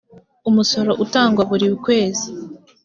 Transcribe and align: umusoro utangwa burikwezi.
umusoro 0.49 0.91
utangwa 1.03 1.43
burikwezi. 1.49 2.29